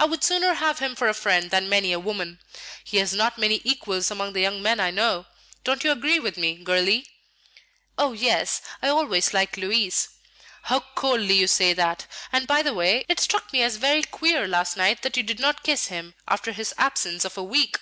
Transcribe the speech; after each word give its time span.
I 0.00 0.04
would 0.04 0.24
sooner 0.24 0.54
have 0.54 0.80
him 0.80 0.96
for 0.96 1.06
a 1.06 1.14
friend 1.14 1.52
than 1.52 1.68
many 1.68 1.92
a 1.92 2.00
woman; 2.00 2.40
he 2.82 2.96
has 2.96 3.12
not 3.12 3.38
many 3.38 3.60
equals 3.62 4.10
among 4.10 4.32
the 4.32 4.40
young 4.40 4.60
men 4.60 4.80
I 4.80 4.90
know. 4.90 5.26
Don't 5.62 5.84
you 5.84 5.92
agree 5.92 6.18
with 6.18 6.36
me, 6.36 6.56
girlie?" 6.56 7.06
"Oh, 7.96 8.12
yes; 8.12 8.60
I 8.82 8.88
always 8.88 9.32
liked 9.32 9.56
Louis." 9.56 10.08
"How 10.62 10.80
coldly 10.96 11.34
you 11.34 11.46
say 11.46 11.72
that! 11.72 12.08
And, 12.32 12.48
by 12.48 12.62
the 12.62 12.74
way, 12.74 13.04
it 13.08 13.20
struck 13.20 13.52
me 13.52 13.62
as 13.62 13.76
very 13.76 14.02
queer 14.02 14.48
last 14.48 14.76
night 14.76 15.02
that 15.02 15.16
you 15.16 15.22
did 15.22 15.38
not 15.38 15.62
kiss 15.62 15.86
him 15.86 16.14
after 16.26 16.50
his 16.50 16.74
absence 16.76 17.24
of 17.24 17.38
a 17.38 17.42
week. 17.44 17.78